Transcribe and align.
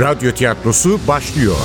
Radyo 0.00 0.32
tiyatrosu 0.32 1.00
başlıyor. 1.08 1.56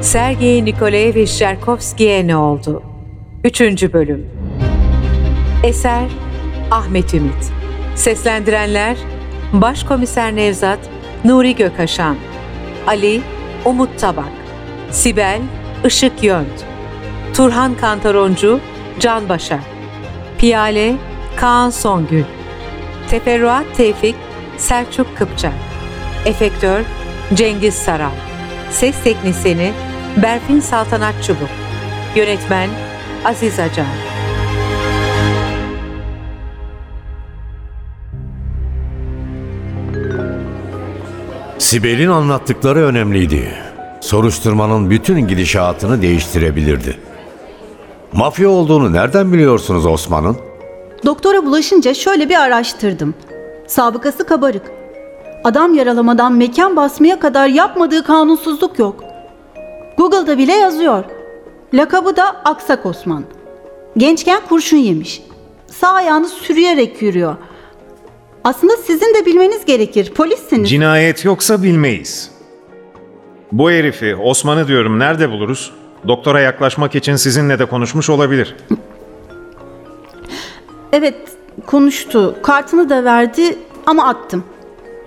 Sergey 0.00 0.64
Nikolaevich 0.64 1.38
Cherkovski'ye 1.38 2.26
ne 2.26 2.36
oldu? 2.36 2.82
3. 3.44 3.60
Bölüm 3.92 4.26
Eser 5.64 6.08
Ahmet 6.70 7.14
Ümit 7.14 7.52
Seslendirenler 7.94 8.96
Başkomiser 9.52 10.36
Nevzat 10.36 10.78
Nuri 11.24 11.56
Gökaşan 11.56 12.16
Ali 12.86 13.22
Umut 13.64 13.98
Tabak 13.98 14.32
Sibel 14.90 15.40
Işık 15.84 16.24
Yönt 16.24 16.64
Turhan 17.34 17.74
Kantaroncu 17.74 18.60
Can 19.00 19.28
Başar 19.28 19.60
Piyale 20.38 20.94
Kaan 21.36 21.70
Songül 21.70 22.24
Teferruat 23.10 23.64
Tevfik 23.76 24.16
Selçuk 24.56 25.16
Kıpçak 25.16 25.54
Efektör 26.26 26.80
Cengiz 27.34 27.74
Saral 27.74 28.10
Ses 28.70 29.02
Teknisini 29.04 29.72
Berfin 30.22 30.60
Saltanat 30.60 31.14
Çubuk 31.26 31.50
Yönetmen 32.16 32.70
Aziz 33.24 33.58
Acar 33.58 33.86
Sibel'in 41.58 42.08
anlattıkları 42.08 42.78
önemliydi. 42.78 43.54
Soruşturmanın 44.00 44.90
bütün 44.90 45.28
gidişatını 45.28 46.02
değiştirebilirdi. 46.02 47.11
Mafya 48.12 48.48
olduğunu 48.50 48.92
nereden 48.92 49.32
biliyorsunuz 49.32 49.86
Osman'ın? 49.86 50.36
Doktora 51.06 51.46
bulaşınca 51.46 51.94
şöyle 51.94 52.28
bir 52.28 52.34
araştırdım. 52.40 53.14
Sabıkası 53.66 54.26
kabarık. 54.26 54.62
Adam 55.44 55.74
yaralamadan 55.74 56.32
mekan 56.32 56.76
basmaya 56.76 57.20
kadar 57.20 57.46
yapmadığı 57.48 58.04
kanunsuzluk 58.04 58.78
yok. 58.78 59.04
Google'da 59.98 60.38
bile 60.38 60.52
yazıyor. 60.52 61.04
Lakabı 61.74 62.16
da 62.16 62.24
Aksak 62.44 62.86
Osman. 62.86 63.24
Gençken 63.96 64.40
kurşun 64.48 64.76
yemiş. 64.76 65.22
Sağ 65.66 65.88
ayağını 65.88 66.28
sürüyerek 66.28 67.02
yürüyor. 67.02 67.36
Aslında 68.44 68.76
sizin 68.76 69.14
de 69.14 69.26
bilmeniz 69.26 69.64
gerekir. 69.64 70.12
Polissiniz. 70.14 70.70
Cinayet 70.70 71.24
yoksa 71.24 71.62
bilmeyiz. 71.62 72.30
Bu 73.52 73.70
herifi, 73.70 74.16
Osman'ı 74.16 74.68
diyorum 74.68 74.98
nerede 74.98 75.30
buluruz? 75.30 75.72
Doktora 76.08 76.40
yaklaşmak 76.40 76.94
için 76.94 77.16
sizinle 77.16 77.58
de 77.58 77.64
konuşmuş 77.64 78.10
olabilir. 78.10 78.56
Evet, 80.92 81.14
konuştu. 81.66 82.36
Kartını 82.42 82.88
da 82.88 83.04
verdi 83.04 83.58
ama 83.86 84.08
attım. 84.08 84.44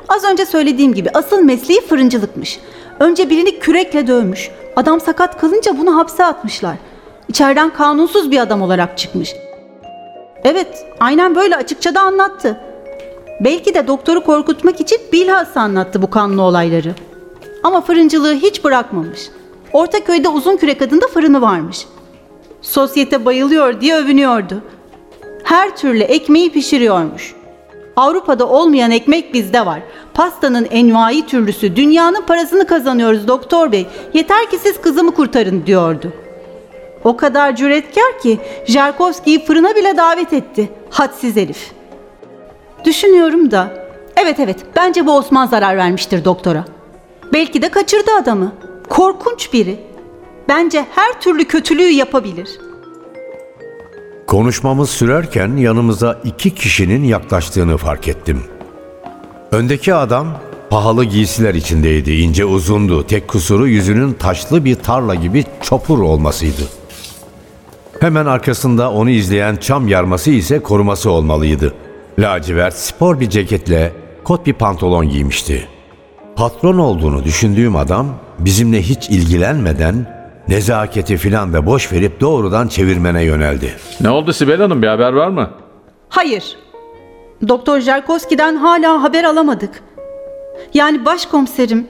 Az 0.09 0.23
önce 0.23 0.45
söylediğim 0.45 0.93
gibi 0.93 1.09
asıl 1.13 1.41
mesleği 1.41 1.81
fırıncılıkmış. 1.81 2.59
Önce 2.99 3.29
birini 3.29 3.59
kürekle 3.59 4.07
dövmüş. 4.07 4.51
Adam 4.75 5.01
sakat 5.01 5.41
kalınca 5.41 5.77
bunu 5.77 5.97
hapse 5.97 6.25
atmışlar. 6.25 6.75
İçeriden 7.27 7.73
kanunsuz 7.73 8.31
bir 8.31 8.39
adam 8.39 8.61
olarak 8.61 8.97
çıkmış. 8.97 9.35
Evet, 10.43 10.85
aynen 10.99 11.35
böyle 11.35 11.55
açıkça 11.55 11.95
da 11.95 12.01
anlattı. 12.01 12.59
Belki 13.39 13.73
de 13.73 13.87
doktoru 13.87 14.23
korkutmak 14.23 14.81
için 14.81 14.97
bilhassa 15.13 15.61
anlattı 15.61 16.01
bu 16.01 16.09
kanlı 16.09 16.41
olayları. 16.41 16.95
Ama 17.63 17.81
fırıncılığı 17.81 18.33
hiç 18.33 18.63
bırakmamış. 18.63 19.19
Ortaköy'de 19.75 20.29
uzun 20.29 20.57
kürek 20.57 20.81
adında 20.81 21.07
fırını 21.07 21.41
varmış. 21.41 21.87
Sosyete 22.61 23.25
bayılıyor 23.25 23.81
diye 23.81 23.95
övünüyordu. 23.95 24.61
Her 25.43 25.75
türlü 25.75 26.03
ekmeği 26.03 26.51
pişiriyormuş. 26.51 27.35
Avrupa'da 27.95 28.49
olmayan 28.49 28.91
ekmek 28.91 29.33
bizde 29.33 29.65
var. 29.65 29.79
Pastanın 30.13 30.67
envai 30.71 31.27
türlüsü, 31.27 31.75
dünyanın 31.75 32.21
parasını 32.21 32.67
kazanıyoruz 32.67 33.27
doktor 33.27 33.71
bey. 33.71 33.87
Yeter 34.13 34.49
ki 34.49 34.57
siz 34.57 34.81
kızımı 34.81 35.11
kurtarın 35.11 35.65
diyordu. 35.65 36.13
O 37.03 37.17
kadar 37.17 37.55
cüretkar 37.55 38.19
ki 38.23 38.39
Jarkovski'yi 38.67 39.45
fırına 39.45 39.75
bile 39.75 39.97
davet 39.97 40.33
etti. 40.33 40.69
Hadsiz 40.89 41.35
herif. 41.35 41.71
Düşünüyorum 42.85 43.51
da. 43.51 43.67
Evet 44.17 44.39
evet 44.39 44.57
bence 44.75 45.05
bu 45.05 45.17
Osman 45.17 45.47
zarar 45.47 45.77
vermiştir 45.77 46.25
doktora. 46.25 46.65
Belki 47.33 47.61
de 47.61 47.69
kaçırdı 47.69 48.11
adamı. 48.21 48.51
Korkunç 48.89 49.53
biri. 49.53 49.79
Bence 50.49 50.85
her 50.95 51.21
türlü 51.21 51.45
kötülüğü 51.45 51.89
yapabilir. 51.89 52.49
Konuşmamız 54.27 54.89
sürerken 54.89 55.57
yanımıza 55.57 56.21
iki 56.23 56.55
kişinin 56.55 57.03
yaklaştığını 57.03 57.77
fark 57.77 58.07
ettim. 58.07 58.43
Öndeki 59.51 59.93
adam 59.93 60.27
pahalı 60.69 61.05
giysiler 61.05 61.53
içindeydi, 61.53 62.13
ince 62.13 62.45
uzundu. 62.45 63.07
Tek 63.07 63.27
kusuru 63.27 63.67
yüzünün 63.67 64.13
taşlı 64.13 64.65
bir 64.65 64.75
tarla 64.75 65.15
gibi 65.15 65.45
çopur 65.61 65.99
olmasıydı. 65.99 66.61
Hemen 67.99 68.25
arkasında 68.25 68.91
onu 68.91 69.09
izleyen 69.09 69.55
çam 69.55 69.87
yarması 69.87 70.31
ise 70.31 70.59
koruması 70.59 71.11
olmalıydı. 71.11 71.73
Lacivert 72.19 72.73
spor 72.73 73.19
bir 73.19 73.29
ceketle 73.29 73.93
kot 74.23 74.45
bir 74.45 74.53
pantolon 74.53 75.09
giymişti. 75.09 75.67
Patron 76.35 76.77
olduğunu 76.77 77.23
düşündüğüm 77.23 77.75
adam 77.75 78.07
bizimle 78.39 78.81
hiç 78.81 79.09
ilgilenmeden 79.09 79.95
nezaketi 80.47 81.17
filan 81.17 81.53
da 81.53 81.65
boş 81.65 81.91
verip 81.93 82.21
doğrudan 82.21 82.67
çevirmene 82.67 83.23
yöneldi. 83.23 83.73
Ne 84.01 84.09
oldu 84.09 84.33
Sibel 84.33 84.61
Hanım 84.61 84.81
bir 84.81 84.87
haber 84.87 85.13
var 85.13 85.27
mı? 85.27 85.49
Hayır. 86.09 86.57
Doktor 87.47 87.79
Jarkovski'den 87.79 88.55
hala 88.55 89.03
haber 89.03 89.23
alamadık. 89.23 89.83
Yani 90.73 91.05
başkomiserim. 91.05 91.87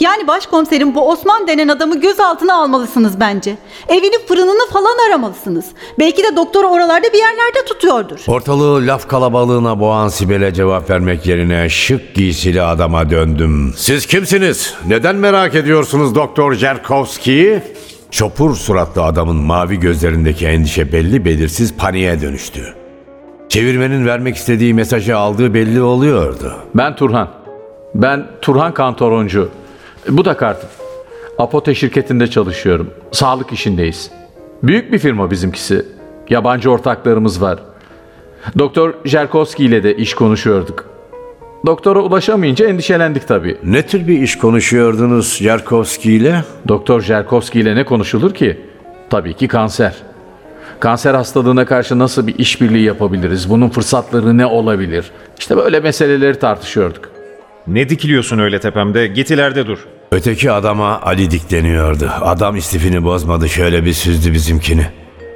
Yani 0.00 0.26
başkomiserim 0.26 0.94
bu 0.94 1.10
Osman 1.10 1.48
denen 1.48 1.68
adamı 1.68 2.00
gözaltına 2.00 2.54
almalısınız 2.62 3.20
bence. 3.20 3.56
Evini 3.88 4.26
fırınını 4.28 4.70
falan 4.72 5.08
aramalısınız. 5.08 5.64
Belki 5.98 6.22
de 6.22 6.36
doktor 6.36 6.64
oralarda 6.64 7.12
bir 7.12 7.18
yerlerde 7.18 7.64
tutuyordur. 7.68 8.20
Ortalığı 8.28 8.86
laf 8.86 9.08
kalabalığına 9.08 9.80
boğan 9.80 10.08
Sibel'e 10.08 10.54
cevap 10.54 10.90
vermek 10.90 11.26
yerine 11.26 11.68
şık 11.68 12.14
giysili 12.14 12.62
adama 12.62 13.10
döndüm. 13.10 13.74
Siz 13.76 14.06
kimsiniz? 14.06 14.74
Neden 14.86 15.16
merak 15.16 15.54
ediyorsunuz 15.54 16.14
Doktor 16.14 16.54
Jerkovski'yi? 16.54 17.60
Çopur 18.10 18.56
suratlı 18.56 19.02
adamın 19.04 19.36
mavi 19.36 19.80
gözlerindeki 19.80 20.46
endişe 20.46 20.92
belli 20.92 21.24
belirsiz 21.24 21.74
paniğe 21.76 22.20
dönüştü. 22.20 22.74
Çevirmenin 23.48 24.06
vermek 24.06 24.36
istediği 24.36 24.74
mesajı 24.74 25.16
aldığı 25.16 25.54
belli 25.54 25.82
oluyordu. 25.82 26.52
Ben 26.74 26.96
Turhan. 26.96 27.28
Ben 27.94 28.26
Turhan 28.42 28.74
Kantoroncu. 28.74 29.48
Bu 30.08 30.24
da 30.24 30.36
kartım. 30.36 30.68
Apote 31.38 31.74
şirketinde 31.74 32.26
çalışıyorum. 32.26 32.90
Sağlık 33.12 33.52
işindeyiz. 33.52 34.10
Büyük 34.62 34.92
bir 34.92 34.98
firma 34.98 35.30
bizimkisi. 35.30 35.86
Yabancı 36.30 36.70
ortaklarımız 36.70 37.42
var. 37.42 37.58
Doktor 38.58 38.94
Jerkovski 39.04 39.64
ile 39.64 39.82
de 39.82 39.96
iş 39.96 40.14
konuşuyorduk. 40.14 40.84
Doktora 41.66 42.00
ulaşamayınca 42.00 42.68
endişelendik 42.68 43.28
tabii. 43.28 43.58
Ne 43.64 43.86
tür 43.86 44.06
bir 44.06 44.22
iş 44.22 44.38
konuşuyordunuz 44.38 45.36
Jerkovski 45.36 46.12
ile? 46.12 46.44
Doktor 46.68 47.00
Jerkovski 47.00 47.60
ile 47.60 47.76
ne 47.76 47.84
konuşulur 47.84 48.34
ki? 48.34 48.60
Tabii 49.10 49.34
ki 49.34 49.48
kanser. 49.48 49.94
Kanser 50.80 51.14
hastalığına 51.14 51.64
karşı 51.64 51.98
nasıl 51.98 52.26
bir 52.26 52.38
işbirliği 52.38 52.84
yapabiliriz? 52.84 53.50
Bunun 53.50 53.68
fırsatları 53.68 54.38
ne 54.38 54.46
olabilir? 54.46 55.10
İşte 55.38 55.56
böyle 55.56 55.80
meseleleri 55.80 56.38
tartışıyorduk. 56.38 57.10
Ne 57.66 57.88
dikiliyorsun 57.88 58.38
öyle 58.38 58.60
tepemde? 58.60 59.06
Git 59.06 59.30
ileride 59.30 59.66
dur. 59.66 59.78
Öteki 60.12 60.52
adama 60.52 61.00
Ali 61.02 61.30
dikleniyordu. 61.30 62.10
Adam 62.20 62.56
istifini 62.56 63.04
bozmadı 63.04 63.48
şöyle 63.48 63.84
bir 63.84 63.92
süzdü 63.92 64.32
bizimkini. 64.32 64.86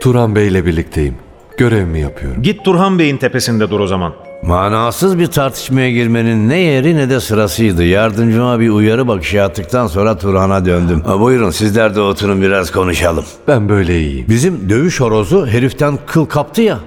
Turan 0.01 0.35
Bey'le 0.35 0.67
birlikteyim. 0.67 1.15
Görevimi 1.59 2.01
yapıyorum. 2.01 2.43
Git 2.43 2.65
Turhan 2.65 2.99
Bey'in 2.99 3.17
tepesinde 3.17 3.71
dur 3.71 3.81
o 3.81 3.87
zaman. 3.87 4.13
Manasız 4.43 5.19
bir 5.19 5.27
tartışmaya 5.27 5.91
girmenin 5.91 6.49
ne 6.49 6.59
yeri 6.59 6.97
ne 6.97 7.11
de 7.11 7.21
sırasıydı. 7.21 7.85
Yardımcıma 7.85 8.61
bir 8.61 8.71
uyarı 8.71 9.09
bakışı 9.09 9.43
attıktan 9.43 9.87
sonra 9.87 10.19
Turhan'a 10.19 10.65
döndüm. 10.65 11.01
Ha, 11.07 11.21
buyurun 11.21 11.51
sizler 11.51 11.95
de 11.95 12.01
oturun 12.01 12.43
biraz 12.43 12.71
konuşalım. 12.71 13.25
Ben 13.49 13.69
böyle 13.69 14.01
iyiyim. 14.01 14.27
Bizim 14.29 14.69
dövüş 14.71 15.01
horozu 15.01 15.47
heriften 15.47 15.99
kıl 16.07 16.25
kaptı 16.27 16.63
ya. 16.63 16.79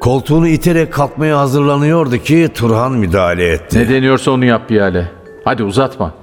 Koltuğunu 0.00 0.48
iterek 0.48 0.92
kalkmaya 0.92 1.38
hazırlanıyordu 1.38 2.18
ki 2.18 2.48
Turhan 2.54 2.92
müdahale 2.92 3.48
etti. 3.48 3.78
Ne 3.78 3.88
deniyorsa 3.88 4.30
onu 4.30 4.44
yap 4.44 4.68
Piyale. 4.68 5.10
Hadi 5.44 5.62
uzatma. 5.64 6.21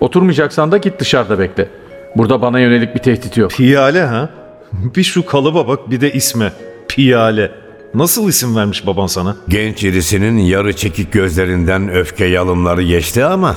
Oturmayacaksan 0.00 0.72
da 0.72 0.76
git 0.76 1.00
dışarıda 1.00 1.38
bekle. 1.38 1.68
Burada 2.16 2.42
bana 2.42 2.60
yönelik 2.60 2.94
bir 2.94 3.00
tehdit 3.00 3.36
yok. 3.36 3.50
Piyale 3.50 4.02
ha? 4.04 4.28
Bir 4.72 5.02
şu 5.02 5.26
kalıba 5.26 5.68
bak 5.68 5.90
bir 5.90 6.00
de 6.00 6.12
isme. 6.12 6.52
Piyale. 6.88 7.50
Nasıl 7.94 8.28
isim 8.28 8.56
vermiş 8.56 8.86
baban 8.86 9.06
sana? 9.06 9.36
Genç 9.48 9.84
irisinin 9.84 10.38
yarı 10.38 10.76
çekik 10.76 11.12
gözlerinden 11.12 11.88
öfke 11.88 12.24
yalımları 12.24 12.82
geçti 12.82 13.24
ama 13.24 13.56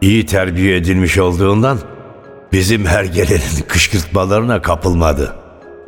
iyi 0.00 0.26
terbiye 0.26 0.76
edilmiş 0.76 1.18
olduğundan 1.18 1.78
bizim 2.52 2.86
hergelerin 2.86 3.62
kışkırtmalarına 3.68 4.62
kapılmadı. 4.62 5.32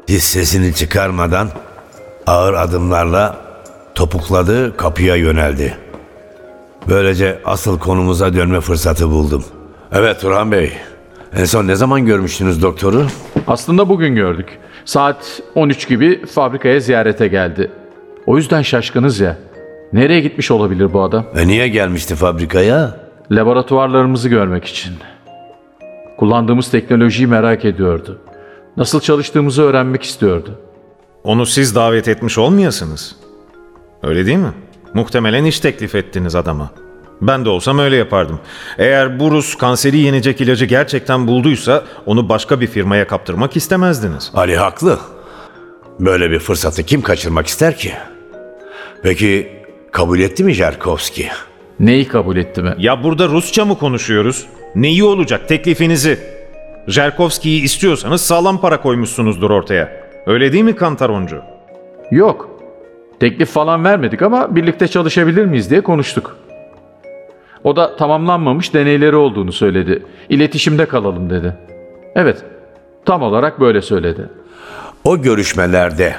Hiç 0.09 0.23
sesini 0.23 0.75
çıkarmadan 0.75 1.49
ağır 2.27 2.55
adımlarla 2.55 3.37
topukladı 3.95 4.77
kapıya 4.77 5.17
yöneldi. 5.17 5.79
Böylece 6.89 7.39
asıl 7.45 7.79
konumuza 7.79 8.35
dönme 8.35 8.61
fırsatı 8.61 9.11
buldum. 9.11 9.45
Evet 9.93 10.21
Turhan 10.21 10.53
Bey, 10.53 10.73
en 11.37 11.45
son 11.45 11.67
ne 11.67 11.75
zaman 11.75 12.07
görmüştünüz 12.07 12.63
doktoru? 12.63 13.07
Aslında 13.47 13.89
bugün 13.89 14.15
gördük. 14.15 14.59
Saat 14.85 15.43
13 15.55 15.89
gibi 15.89 16.27
fabrikaya 16.27 16.81
ziyarete 16.81 17.29
geldi. 17.29 17.71
O 18.27 18.37
yüzden 18.37 18.63
şaşkınız 18.63 19.21
ya. 19.21 19.37
Nereye 19.93 20.21
gitmiş 20.21 20.51
olabilir 20.51 20.93
bu 20.93 21.03
adam? 21.03 21.25
E 21.37 21.47
niye 21.47 21.69
gelmişti 21.69 22.15
fabrikaya? 22.15 23.01
Laboratuvarlarımızı 23.31 24.29
görmek 24.29 24.65
için. 24.65 24.93
Kullandığımız 26.19 26.71
teknolojiyi 26.71 27.27
merak 27.27 27.65
ediyordu. 27.65 28.19
Nasıl 28.77 29.01
çalıştığımızı 29.01 29.63
öğrenmek 29.63 30.03
istiyordu. 30.03 30.59
Onu 31.25 31.47
siz 31.47 31.75
davet 31.75 32.09
etmiş 32.09 32.39
olmayasınız. 32.39 33.17
Öyle 34.03 34.27
değil 34.27 34.39
mi? 34.39 34.53
Muhtemelen 34.95 35.45
iş 35.45 35.61
teklif 35.61 35.95
ettiniz 35.95 36.35
adama. 36.35 36.71
Ben 37.21 37.45
de 37.45 37.49
olsam 37.49 37.79
öyle 37.79 37.97
yapardım. 37.97 38.41
Eğer 38.79 39.21
bu 39.21 39.31
Rus 39.31 39.55
kanseri 39.55 39.99
yenecek 39.99 40.41
ilacı 40.41 40.65
gerçekten 40.65 41.27
bulduysa 41.27 41.85
onu 42.07 42.29
başka 42.29 42.61
bir 42.61 42.67
firmaya 42.67 43.07
kaptırmak 43.07 43.57
istemezdiniz. 43.57 44.31
Ali 44.35 44.57
haklı. 44.57 44.99
Böyle 46.01 46.31
bir 46.31 46.39
fırsatı 46.39 46.83
kim 46.83 47.03
kaçırmak 47.03 47.47
ister 47.47 47.77
ki? 47.77 47.93
Peki 49.03 49.53
kabul 49.93 50.19
etti 50.21 50.45
mi 50.45 50.53
Jarkovski? 50.55 51.29
Neyi 51.81 52.09
kabul 52.09 52.37
etti 52.37 52.63
mi? 52.63 52.75
Ya 52.79 53.03
burada 53.05 53.29
Rusça 53.29 53.65
mı 53.65 53.79
konuşuyoruz? 53.79 54.47
Neyi 54.75 55.05
olacak 55.05 55.49
teklifinizi? 55.49 56.19
Jerkovski'yi 56.89 57.63
istiyorsanız 57.63 58.21
sağlam 58.21 58.61
para 58.61 58.81
koymuşsunuzdur 58.81 59.51
ortaya. 59.51 59.93
Öyle 60.27 60.53
değil 60.53 60.65
mi 60.65 60.77
Kantaroncu? 60.77 61.43
Yok. 62.11 62.54
Teklif 63.21 63.49
falan 63.49 63.85
vermedik 63.85 64.23
ama 64.23 64.57
birlikte 64.57 64.89
çalışabilir 64.89 65.45
miyiz 65.45 65.71
diye 65.71 65.81
konuştuk. 65.81 66.37
O 67.65 67.77
da 67.77 67.97
tamamlanmamış 67.97 68.75
deneyleri 68.75 69.17
olduğunu 69.17 69.53
söyledi. 69.53 70.03
İletişimde 70.29 70.87
kalalım 70.87 71.31
dedi. 71.31 71.55
Evet, 72.15 72.43
tam 73.05 73.23
olarak 73.23 73.61
böyle 73.61 73.83
söyledi. 73.83 74.29
O 75.05 75.23
görüşmelerde 75.23 76.15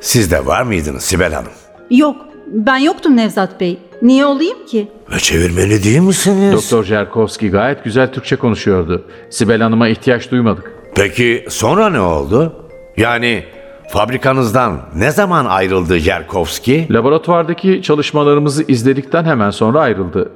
siz 0.00 0.30
de 0.30 0.46
var 0.46 0.62
mıydınız 0.62 1.02
Sibel 1.04 1.32
Hanım? 1.32 1.52
Yok, 1.90 2.16
ben 2.46 2.76
yoktum 2.78 3.16
Nevzat 3.16 3.60
Bey. 3.60 3.78
Niye 4.02 4.26
olayım 4.26 4.66
ki? 4.66 4.88
Ve 5.14 5.18
çevirmeni 5.18 5.84
değil 5.84 6.00
misiniz? 6.00 6.52
Doktor 6.52 6.84
Jerkovski 6.84 7.50
gayet 7.50 7.84
güzel 7.84 8.12
Türkçe 8.12 8.36
konuşuyordu. 8.36 9.04
Sibel 9.30 9.60
Hanım'a 9.60 9.88
ihtiyaç 9.88 10.30
duymadık. 10.30 10.72
Peki 10.94 11.44
sonra 11.48 11.90
ne 11.90 12.00
oldu? 12.00 12.52
Yani 12.96 13.44
fabrikanızdan 13.92 14.80
ne 14.96 15.10
zaman 15.10 15.44
ayrıldı 15.44 15.98
Jarkovski? 15.98 16.86
Laboratuvardaki 16.90 17.82
çalışmalarımızı 17.82 18.64
izledikten 18.68 19.24
hemen 19.24 19.50
sonra 19.50 19.80
ayrıldı. 19.80 20.32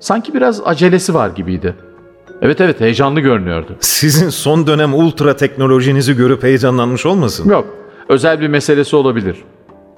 Sanki 0.00 0.34
biraz 0.34 0.60
acelesi 0.66 1.14
var 1.14 1.30
gibiydi. 1.30 1.74
Evet 2.42 2.60
evet 2.60 2.80
heyecanlı 2.80 3.20
görünüyordu. 3.20 3.76
Sizin 3.80 4.28
son 4.28 4.66
dönem 4.66 4.94
ultra 4.94 5.36
teknolojinizi 5.36 6.16
görüp 6.16 6.42
heyecanlanmış 6.42 7.06
olmasın? 7.06 7.50
Yok, 7.50 7.66
özel 8.08 8.40
bir 8.40 8.48
meselesi 8.48 8.96
olabilir. 8.96 9.36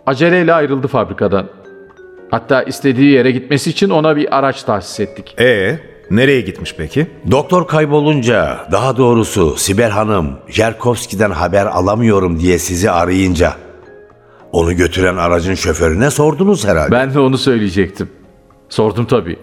Aceleyle 0.06 0.54
ayrıldı 0.54 0.88
fabrikadan. 0.88 1.46
Hatta 2.30 2.62
istediği 2.62 3.12
yere 3.12 3.30
gitmesi 3.30 3.70
için 3.70 3.90
ona 3.90 4.16
bir 4.16 4.38
araç 4.38 4.62
tahsis 4.62 5.00
ettik. 5.00 5.34
Ee, 5.40 5.78
nereye 6.10 6.40
gitmiş 6.40 6.74
peki? 6.78 7.06
Doktor 7.30 7.66
kaybolunca, 7.66 8.66
daha 8.72 8.96
doğrusu 8.96 9.56
Sibel 9.56 9.90
Hanım 9.90 10.38
Jarkovski'den 10.48 11.30
haber 11.30 11.66
alamıyorum 11.66 12.40
diye 12.40 12.58
sizi 12.58 12.90
arayınca 12.90 13.54
onu 14.52 14.76
götüren 14.76 15.16
aracın 15.16 15.54
şoförüne 15.54 16.10
sordunuz 16.10 16.66
herhalde. 16.66 16.92
Ben 16.92 17.14
de 17.14 17.20
onu 17.20 17.38
söyleyecektim. 17.38 18.08
Sordum 18.68 19.04
tabii. 19.04 19.36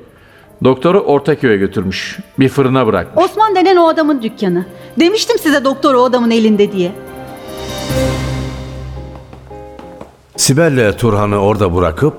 Doktoru 0.63 0.99
Ortaköy'e 0.99 1.57
götürmüş. 1.57 2.19
Bir 2.39 2.49
fırına 2.49 2.87
bırakmış. 2.87 3.25
Osman 3.25 3.55
denen 3.55 3.75
o 3.75 3.87
adamın 3.87 4.21
dükkanı. 4.21 4.65
Demiştim 4.99 5.39
size 5.39 5.63
doktor 5.63 5.93
o 5.93 6.03
adamın 6.03 6.31
elinde 6.31 6.71
diye. 6.71 6.91
Sibel'le 10.37 10.97
Turhan'ı 10.97 11.37
orada 11.41 11.75
bırakıp 11.75 12.13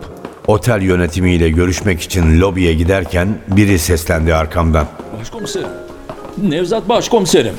otel 0.49 0.83
yönetimiyle 0.83 1.51
görüşmek 1.51 2.01
için 2.01 2.41
lobiye 2.41 2.75
giderken 2.75 3.29
biri 3.49 3.79
seslendi 3.79 4.35
arkamdan. 4.35 4.87
Başkomiserim. 5.21 5.69
Nevzat 6.43 6.89
başkomiserim. 6.89 7.55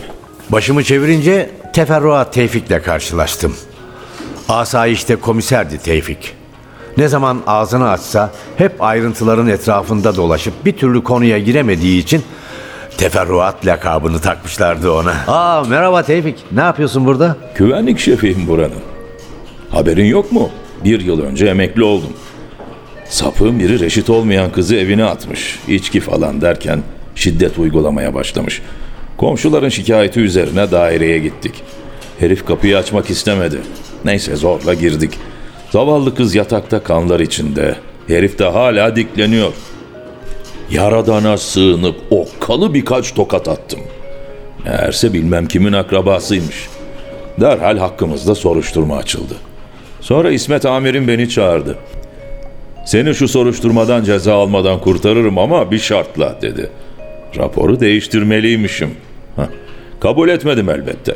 Başımı 0.49 0.83
çevirince 0.83 1.49
teferruat 1.73 2.33
Tevfik'le 2.33 2.83
karşılaştım. 2.83 3.55
Asayişte 4.49 5.15
komiserdi 5.15 5.77
Tevfik. 5.77 6.33
Ne 6.97 7.07
zaman 7.07 7.41
ağzını 7.47 7.89
açsa 7.89 8.31
hep 8.57 8.83
ayrıntıların 8.83 9.47
etrafında 9.47 10.15
dolaşıp 10.15 10.65
bir 10.65 10.77
türlü 10.77 11.03
konuya 11.03 11.39
giremediği 11.39 12.01
için 12.03 12.23
teferruat 12.97 13.65
lakabını 13.65 14.19
takmışlardı 14.19 14.91
ona. 14.91 15.13
Aa 15.27 15.63
merhaba 15.63 16.03
Tevfik. 16.03 16.45
Ne 16.51 16.61
yapıyorsun 16.61 17.05
burada? 17.05 17.37
Güvenlik 17.55 17.99
şefiyim 17.99 18.47
buranın. 18.47 18.81
Haberin 19.71 20.05
yok 20.05 20.31
mu? 20.31 20.49
Bir 20.83 21.01
yıl 21.01 21.21
önce 21.21 21.45
emekli 21.45 21.83
oldum. 21.83 22.13
Sapığın 23.09 23.59
biri 23.59 23.79
reşit 23.79 24.09
olmayan 24.09 24.51
kızı 24.51 24.75
evine 24.75 25.03
atmış. 25.03 25.59
İçki 25.67 25.99
falan 25.99 26.41
derken 26.41 26.83
şiddet 27.15 27.57
uygulamaya 27.59 28.13
başlamış. 28.13 28.61
Komşuların 29.17 29.69
şikayeti 29.69 30.19
üzerine 30.19 30.71
daireye 30.71 31.19
gittik. 31.19 31.53
Herif 32.19 32.45
kapıyı 32.45 32.77
açmak 32.77 33.09
istemedi. 33.09 33.57
Neyse 34.05 34.35
zorla 34.35 34.73
girdik. 34.73 35.11
Zavallı 35.71 36.15
kız 36.15 36.35
yatakta 36.35 36.83
kanlar 36.83 37.19
içinde. 37.19 37.75
Herif 38.07 38.39
de 38.39 38.45
hala 38.45 38.95
dikleniyor. 38.95 39.53
Yaradana 40.71 41.37
sığınıp 41.37 41.95
okkalı 42.09 42.73
birkaç 42.73 43.13
tokat 43.13 43.47
attım. 43.47 43.79
Meğerse 44.65 45.13
bilmem 45.13 45.47
kimin 45.47 45.73
akrabasıymış. 45.73 46.67
Derhal 47.41 47.77
hakkımızda 47.77 48.35
soruşturma 48.35 48.97
açıldı. 48.97 49.33
Sonra 50.01 50.31
İsmet 50.31 50.65
amirim 50.65 51.07
beni 51.07 51.29
çağırdı. 51.29 51.77
Seni 52.85 53.15
şu 53.15 53.27
soruşturmadan 53.27 54.03
ceza 54.03 54.33
almadan 54.33 54.79
kurtarırım 54.79 55.37
ama 55.37 55.71
bir 55.71 55.79
şartla 55.79 56.37
dedi. 56.41 56.69
Raporu 57.37 57.79
değiştirmeliymişim. 57.79 58.89
Heh, 59.35 59.43
kabul 59.99 60.29
etmedim 60.29 60.69
elbette. 60.69 61.15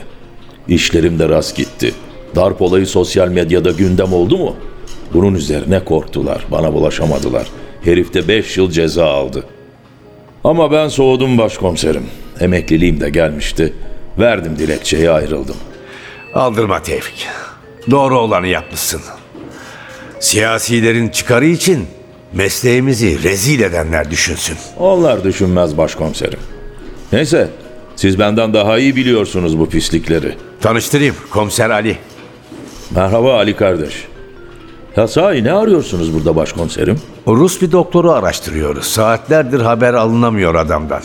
İşlerim 0.67 1.19
de 1.19 1.29
rast 1.29 1.57
gitti. 1.57 1.93
Darp 2.35 2.61
olayı 2.61 2.88
sosyal 2.88 3.27
medyada 3.27 3.71
gündem 3.71 4.13
oldu 4.13 4.38
mu? 4.38 4.55
Bunun 5.13 5.35
üzerine 5.35 5.83
korktular, 5.83 6.45
bana 6.51 6.73
bulaşamadılar. 6.73 7.47
Herif 7.83 8.13
de 8.13 8.27
5 8.27 8.57
yıl 8.57 8.71
ceza 8.71 9.05
aldı. 9.05 9.43
Ama 10.43 10.71
ben 10.71 10.88
soğudum 10.88 11.38
başkomiserim. 11.38 12.03
Emekliliğim 12.39 12.99
de 12.99 13.09
gelmişti. 13.09 13.73
Verdim 14.19 14.55
dilekçeyi 14.59 15.09
ayrıldım. 15.09 15.55
Aldırma 16.33 16.81
Tevfik. 16.81 17.27
Doğru 17.91 18.19
olanı 18.19 18.47
yapmışsın. 18.47 19.01
Siyasilerin 20.23 21.09
çıkarı 21.09 21.45
için 21.45 21.87
mesleğimizi 22.33 23.23
rezil 23.23 23.61
edenler 23.61 24.11
düşünsün. 24.11 24.57
Onlar 24.79 25.23
düşünmez 25.23 25.77
başkomiserim. 25.77 26.39
Neyse, 27.13 27.49
siz 27.95 28.19
benden 28.19 28.53
daha 28.53 28.79
iyi 28.79 28.95
biliyorsunuz 28.95 29.59
bu 29.59 29.69
pislikleri. 29.69 30.35
Tanıştırayım 30.61 31.15
komiser 31.31 31.69
Ali. 31.69 31.97
Merhaba 32.91 33.35
Ali 33.35 33.55
kardeş. 33.55 34.07
Ya 34.97 35.07
sahi 35.07 35.43
ne 35.43 35.51
arıyorsunuz 35.51 36.13
burada 36.13 36.35
başkomiserim? 36.35 36.99
Rus 37.27 37.61
bir 37.61 37.71
doktoru 37.71 38.11
araştırıyoruz. 38.11 38.85
Saatlerdir 38.85 39.59
haber 39.59 39.93
alınamıyor 39.93 40.55
adamdan. 40.55 41.01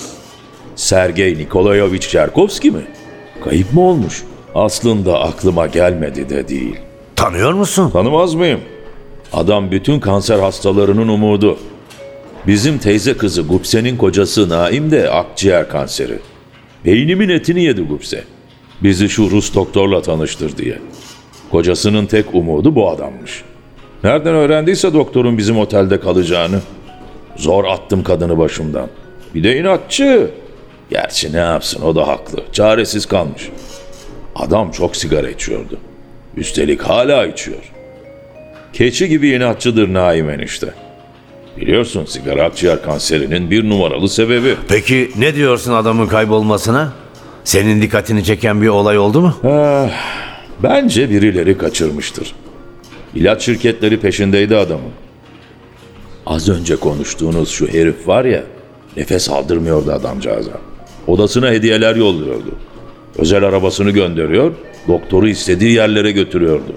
Sergey 0.76 1.38
Nikolayevich 1.38 2.08
Cherkovski 2.08 2.70
mi? 2.70 2.86
Kayıp 3.44 3.72
mı 3.72 3.80
olmuş? 3.80 4.22
Aslında 4.54 5.20
aklıma 5.20 5.66
gelmedi 5.66 6.28
de 6.28 6.48
değil. 6.48 6.76
Tanıyor 7.16 7.52
musun? 7.52 7.90
Tanımaz 7.90 8.34
mıyım? 8.34 8.60
Adam 9.32 9.70
bütün 9.70 10.00
kanser 10.00 10.38
hastalarının 10.38 11.08
umudu. 11.08 11.58
Bizim 12.46 12.78
teyze 12.78 13.16
kızı 13.16 13.42
Gupse'nin 13.42 13.96
kocası 13.96 14.48
Naim 14.48 14.90
de 14.90 15.10
akciğer 15.10 15.68
kanseri. 15.68 16.18
Beynimin 16.84 17.28
etini 17.28 17.64
yedi 17.64 17.82
Gupse. 17.82 18.24
Bizi 18.82 19.08
şu 19.08 19.30
Rus 19.30 19.54
doktorla 19.54 20.02
tanıştır 20.02 20.56
diye. 20.56 20.78
Kocasının 21.50 22.06
tek 22.06 22.34
umudu 22.34 22.74
bu 22.74 22.90
adammış. 22.90 23.42
Nereden 24.04 24.34
öğrendiyse 24.34 24.94
doktorun 24.94 25.38
bizim 25.38 25.58
otelde 25.58 26.00
kalacağını. 26.00 26.60
Zor 27.36 27.64
attım 27.64 28.02
kadını 28.02 28.38
başımdan. 28.38 28.88
Bir 29.34 29.44
de 29.44 29.58
inatçı. 29.58 30.30
Gerçi 30.90 31.32
ne 31.32 31.38
yapsın 31.38 31.82
o 31.82 31.96
da 31.96 32.08
haklı. 32.08 32.42
Çaresiz 32.52 33.06
kalmış. 33.06 33.48
Adam 34.36 34.70
çok 34.70 34.96
sigara 34.96 35.30
içiyordu. 35.30 35.78
Üstelik 36.36 36.82
hala 36.82 37.26
içiyor. 37.26 37.72
Keçi 38.72 39.08
gibi 39.08 39.28
inatçıdır 39.28 39.94
Naim 39.94 40.30
enişte. 40.30 40.74
Biliyorsun 41.56 42.04
sigara 42.04 42.44
akciğer 42.44 42.82
kanserinin 42.82 43.50
bir 43.50 43.68
numaralı 43.68 44.08
sebebi. 44.08 44.54
Peki 44.68 45.10
ne 45.18 45.34
diyorsun 45.34 45.72
adamın 45.72 46.06
kaybolmasına? 46.06 46.92
Senin 47.44 47.82
dikkatini 47.82 48.24
çeken 48.24 48.62
bir 48.62 48.68
olay 48.68 48.98
oldu 48.98 49.20
mu? 49.20 49.34
Bence 50.62 51.10
birileri 51.10 51.58
kaçırmıştır. 51.58 52.34
İlaç 53.14 53.42
şirketleri 53.42 54.00
peşindeydi 54.00 54.56
adamın. 54.56 54.90
Az 56.26 56.48
önce 56.48 56.76
konuştuğunuz 56.76 57.48
şu 57.50 57.68
herif 57.68 58.08
var 58.08 58.24
ya, 58.24 58.42
nefes 58.96 59.30
aldırmıyordu 59.30 59.92
adamcağıza. 59.92 60.50
Odasına 61.06 61.50
hediyeler 61.50 61.96
yolluyordu. 61.96 62.54
Özel 63.18 63.44
arabasını 63.44 63.90
gönderiyor, 63.90 64.52
doktoru 64.88 65.28
istediği 65.28 65.72
yerlere 65.72 66.10
götürüyordu. 66.10 66.72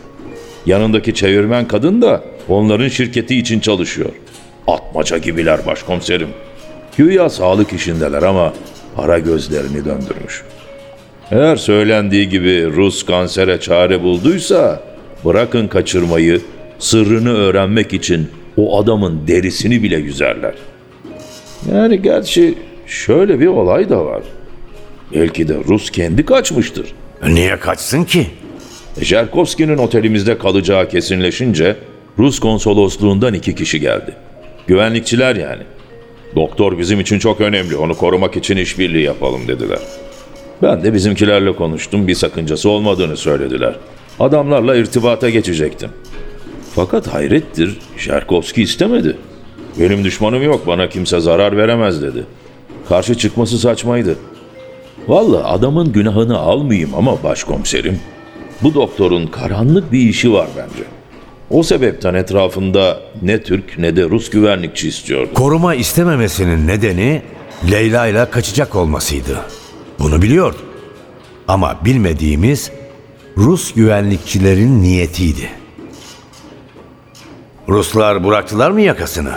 Yanındaki 0.65 1.13
çevirmen 1.13 1.67
kadın 1.67 2.01
da 2.01 2.23
onların 2.49 2.87
şirketi 2.87 3.37
için 3.37 3.59
çalışıyor. 3.59 4.09
Atmaca 4.67 5.17
gibiler 5.17 5.65
başkomiserim. 5.65 6.29
Güya 6.97 7.29
sağlık 7.29 7.73
işindeler 7.73 8.23
ama 8.23 8.53
para 8.95 9.19
gözlerini 9.19 9.85
döndürmüş. 9.85 10.43
Eğer 11.31 11.55
söylendiği 11.55 12.29
gibi 12.29 12.71
Rus 12.75 13.05
kansere 13.05 13.59
çare 13.59 14.03
bulduysa 14.03 14.83
bırakın 15.25 15.67
kaçırmayı, 15.67 16.41
sırrını 16.79 17.33
öğrenmek 17.33 17.93
için 17.93 18.29
o 18.57 18.79
adamın 18.81 19.27
derisini 19.27 19.83
bile 19.83 19.97
yüzerler. 19.97 20.53
Yani 21.73 22.01
gerçi 22.01 22.57
şöyle 22.87 23.39
bir 23.39 23.47
olay 23.47 23.89
da 23.89 24.05
var. 24.05 24.23
Belki 25.13 25.47
de 25.47 25.55
Rus 25.67 25.89
kendi 25.89 26.25
kaçmıştır. 26.25 26.93
Niye 27.27 27.59
kaçsın 27.59 28.03
ki? 28.03 28.27
Jerkovski'nin 28.99 29.77
otelimizde 29.77 30.37
kalacağı 30.37 30.89
kesinleşince 30.89 31.75
Rus 32.19 32.39
konsolosluğundan 32.39 33.33
iki 33.33 33.55
kişi 33.55 33.79
geldi. 33.79 34.15
Güvenlikçiler 34.67 35.35
yani. 35.35 35.63
Doktor 36.35 36.77
bizim 36.77 36.99
için 36.99 37.19
çok 37.19 37.41
önemli, 37.41 37.75
onu 37.75 37.97
korumak 37.97 38.37
için 38.37 38.57
işbirliği 38.57 39.03
yapalım 39.03 39.47
dediler. 39.47 39.79
Ben 40.61 40.83
de 40.83 40.93
bizimkilerle 40.93 41.55
konuştum, 41.55 42.07
bir 42.07 42.15
sakıncası 42.15 42.69
olmadığını 42.69 43.17
söylediler. 43.17 43.75
Adamlarla 44.19 44.75
irtibata 44.75 45.29
geçecektim. 45.29 45.89
Fakat 46.75 47.07
hayrettir, 47.07 47.79
Jerkovski 47.97 48.61
istemedi. 48.61 49.17
Benim 49.79 50.03
düşmanım 50.03 50.43
yok, 50.43 50.67
bana 50.67 50.89
kimse 50.89 51.19
zarar 51.19 51.57
veremez 51.57 52.01
dedi. 52.01 52.23
Karşı 52.89 53.17
çıkması 53.17 53.59
saçmaydı. 53.59 54.15
Vallahi 55.07 55.43
adamın 55.43 55.91
günahını 55.91 56.37
almayayım 56.37 56.95
ama 56.95 57.23
başkomiserim. 57.23 57.99
Bu 58.63 58.73
doktorun 58.73 59.27
karanlık 59.27 59.91
bir 59.91 59.99
işi 59.99 60.33
var 60.33 60.47
bence. 60.57 60.83
O 61.49 61.63
sebepten 61.63 62.13
etrafında 62.13 62.99
ne 63.21 63.43
Türk 63.43 63.77
ne 63.77 63.95
de 63.95 64.03
Rus 64.03 64.29
güvenlikçi 64.29 64.87
istiyordu. 64.87 65.33
Koruma 65.33 65.75
istememesinin 65.75 66.67
nedeni 66.67 67.21
Leyla 67.71 68.07
ile 68.07 68.29
kaçacak 68.29 68.75
olmasıydı. 68.75 69.37
Bunu 69.99 70.21
biliyordu. 70.21 70.57
Ama 71.47 71.77
bilmediğimiz 71.85 72.71
Rus 73.37 73.73
güvenlikçilerin 73.73 74.81
niyetiydi. 74.81 75.49
Ruslar 77.69 78.25
bıraktılar 78.25 78.71
mı 78.71 78.81
yakasını? 78.81 79.33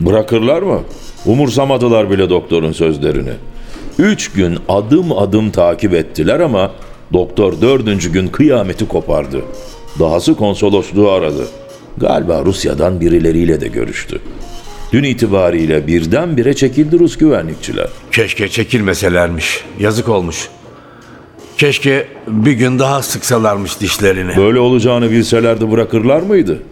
Bırakırlar 0.00 0.62
mı? 0.62 0.80
Umursamadılar 1.26 2.10
bile 2.10 2.30
doktorun 2.30 2.72
sözlerini. 2.72 3.32
Üç 3.98 4.32
gün 4.32 4.58
adım 4.68 5.18
adım 5.18 5.50
takip 5.50 5.94
ettiler 5.94 6.40
ama 6.40 6.70
doktor 7.12 7.60
dördüncü 7.60 8.12
gün 8.12 8.28
kıyameti 8.28 8.88
kopardı. 8.88 9.42
Dahası 10.00 10.34
konsolosluğu 10.34 11.10
aradı. 11.10 11.46
Galiba 11.96 12.44
Rusya'dan 12.44 13.00
birileriyle 13.00 13.60
de 13.60 13.68
görüştü. 13.68 14.20
Dün 14.92 15.04
itibariyle 15.04 15.86
birdenbire 15.86 16.54
çekildi 16.54 16.98
Rus 16.98 17.18
güvenlikçiler. 17.18 17.88
Keşke 18.12 18.48
çekilmeselermiş. 18.48 19.64
Yazık 19.78 20.08
olmuş. 20.08 20.48
Keşke 21.58 22.08
bir 22.28 22.52
gün 22.52 22.78
daha 22.78 23.02
sıksalarmış 23.02 23.80
dişlerini. 23.80 24.36
Böyle 24.36 24.58
olacağını 24.58 25.10
bilselerdi 25.10 25.70
bırakırlar 25.70 26.20
mıydı? 26.20 26.62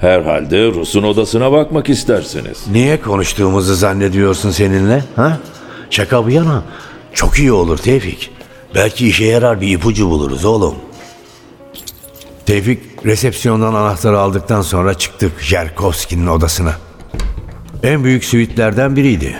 Herhalde 0.00 0.66
Rus'un 0.66 1.02
odasına 1.02 1.52
bakmak 1.52 1.88
istersiniz. 1.88 2.64
Niye 2.72 3.00
konuştuğumuzu 3.00 3.74
zannediyorsun 3.74 4.50
seninle? 4.50 5.04
Ha? 5.16 5.38
Şaka 5.90 6.26
bu 6.26 6.30
yana. 6.30 6.62
Çok 7.14 7.38
iyi 7.38 7.52
olur 7.52 7.78
Tevfik. 7.78 8.30
Belki 8.74 9.08
işe 9.08 9.24
yarar 9.24 9.60
bir 9.60 9.68
ipucu 9.68 10.10
buluruz 10.10 10.44
oğlum. 10.44 10.74
Tevfik 12.46 13.06
resepsiyondan 13.06 13.74
anahtarı 13.74 14.18
aldıktan 14.18 14.62
sonra 14.62 14.94
çıktık 14.94 15.40
Jerkovski'nin 15.40 16.26
odasına. 16.26 16.74
En 17.82 18.04
büyük 18.04 18.24
suitlerden 18.24 18.96
biriydi. 18.96 19.36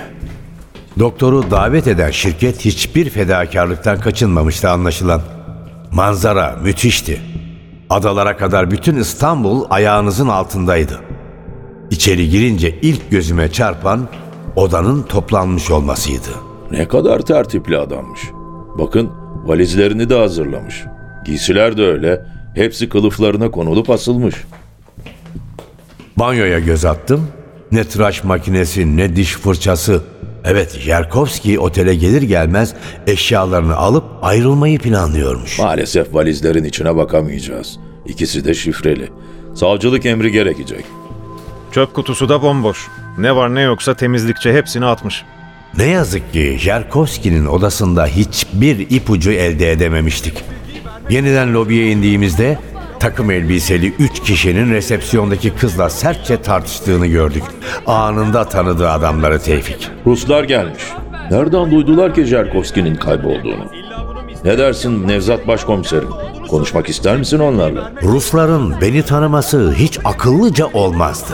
Doktoru 0.99 1.51
davet 1.51 1.87
eden 1.87 2.11
şirket 2.11 2.65
hiçbir 2.65 3.11
fedakarlıktan 3.11 4.01
kaçınmamıştı 4.01 4.71
anlaşılan. 4.71 5.23
Manzara 5.93 6.57
müthişti. 6.63 7.21
Adalara 7.91 8.37
kadar 8.37 8.71
bütün 8.71 8.97
İstanbul 8.97 9.65
ayağınızın 9.71 10.29
altındaydı. 10.29 11.01
İçeri 11.91 12.31
girince 12.31 12.79
ilk 12.83 13.11
gözüme 13.11 13.53
çarpan 13.53 14.09
odanın 14.57 15.03
toplanmış 15.03 15.71
olmasıydı. 15.71 16.31
Ne 16.71 16.89
kadar 16.89 17.21
tertipli 17.21 17.79
adammış. 17.79 18.21
Bakın 18.79 19.11
valizlerini 19.45 20.11
de 20.11 20.15
hazırlamış. 20.19 20.85
Giysiler 21.25 21.77
de 21.77 21.83
öyle. 21.85 22.25
Hepsi 22.55 22.89
kılıflarına 22.89 23.51
konulup 23.51 23.91
asılmış. 23.91 24.35
Banyoya 26.17 26.59
göz 26.59 26.85
attım. 26.85 27.29
Ne 27.73 27.85
tıraş 27.85 28.25
makinesi 28.25 28.97
ne 28.97 29.17
diş 29.17 29.33
fırçası. 29.35 30.03
Evet 30.45 30.87
Yerkovski 30.87 31.59
otele 31.61 31.95
gelir 31.95 32.23
gelmez 32.23 32.75
eşyalarını 33.07 33.77
alıp 33.77 34.05
ayrılmayı 34.23 34.79
planlıyormuş. 34.79 35.59
Maalesef 35.59 36.15
valizlerin 36.15 36.65
içine 36.65 36.97
bakamayacağız. 36.97 37.79
İkisi 38.07 38.45
de 38.45 38.55
şifreli. 38.55 39.09
Savcılık 39.55 40.07
emri 40.07 40.33
gerekecek. 40.33 40.85
Çöp 41.73 41.95
kutusu 41.95 42.29
da 42.29 42.43
bomboş. 42.43 42.89
Ne 43.19 43.37
var 43.37 43.55
ne 43.55 43.61
yoksa 43.61 43.95
temizlikçi 43.95 44.53
hepsini 44.53 44.87
atmış. 44.87 45.25
Ne 45.77 45.85
yazık 45.87 46.33
ki 46.33 46.57
Jerkovski'nin 46.61 47.47
odasında 47.47 48.07
hiçbir 48.07 48.91
ipucu 48.91 49.31
elde 49.33 49.73
edememiştik. 49.73 50.45
Yeniden 51.11 51.55
lobiye 51.55 51.91
indiğimizde 51.91 52.59
takım 53.01 53.31
elbiseli 53.31 53.93
üç 53.99 54.21
kişinin 54.23 54.71
resepsiyondaki 54.73 55.51
kızla 55.51 55.91
sertçe 55.91 56.43
tartıştığını 56.43 57.07
gördük. 57.07 57.43
Anında 57.87 58.45
tanıdığı 58.45 58.91
adamları 58.91 59.39
Tevfik. 59.39 59.89
Ruslar 60.07 60.45
gelmiş. 60.45 60.83
Nereden 61.31 61.71
duydular 61.71 62.15
ki 62.15 62.25
Jerkovski'nin 62.25 62.95
kaybolduğunu? 62.95 63.67
Ne 64.45 64.59
dersin 64.59 65.09
Nevzat 65.09 65.47
Başkomiserim? 65.49 66.09
Konuşmak 66.51 66.89
ister 66.89 67.17
misin 67.17 67.39
onlarla? 67.39 67.93
Rusların 68.03 68.75
beni 68.81 69.03
tanıması 69.03 69.73
hiç 69.73 69.99
akıllıca 70.05 70.67
olmazdı. 70.67 71.33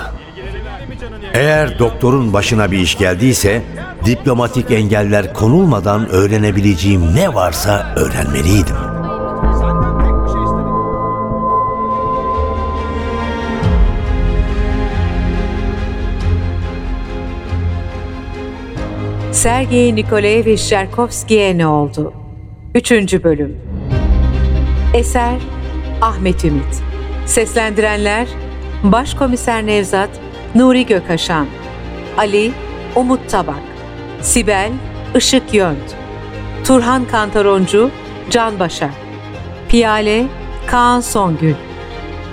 Eğer 1.35 1.79
doktorun 1.79 2.33
başına 2.33 2.71
bir 2.71 2.79
iş 2.79 2.99
geldiyse 2.99 3.63
diplomatik 4.05 4.71
engeller 4.71 5.35
konulmadan 5.35 6.09
öğrenebileceğim 6.09 7.15
ne 7.15 7.35
varsa 7.35 7.95
öğrenmeliydim. 7.97 8.77
Sergey 19.33 19.97
Nikolaevich 19.97 20.63
Sherkovski'ye 20.63 21.59
ne 21.59 21.67
oldu? 21.67 22.13
3. 22.75 22.93
Bölüm 23.25 23.57
Eser 24.95 25.39
Ahmet 26.03 26.45
Ümit 26.45 26.83
Seslendirenler 27.27 28.29
Başkomiser 28.83 29.67
Nevzat 29.67 30.11
Nuri 30.55 30.87
Gökaşan 30.87 31.47
Ali 32.19 32.53
Umut 32.95 33.31
Tabak 33.31 33.63
Sibel 34.21 34.73
Işık 35.17 35.55
Yönt 35.55 35.95
Turhan 36.65 37.05
Kantaroncu 37.05 37.91
Can 38.31 38.59
Başar 38.59 38.91
Piyale 39.69 40.27
Kaan 40.67 41.01
Songül 41.01 41.55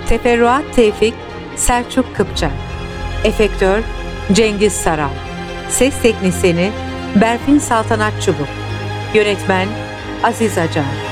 Teferruat 0.08 0.64
Tevfik 0.74 1.14
Selçuk 1.56 2.16
Kıpçak 2.16 2.52
Efektör 3.24 3.82
Cengiz 4.32 4.72
Saral 4.72 5.14
Ses 5.68 6.02
Teknisini 6.02 6.70
Berfin 7.20 7.58
Saltanat 7.58 8.22
Çubuk 8.22 8.48
Yönetmen 9.14 9.68
Aziz 10.22 10.58
Acar 10.58 11.11